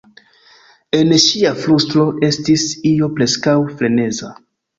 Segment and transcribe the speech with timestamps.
[0.99, 4.33] En ŝia flustro estis io preskaŭ freneza.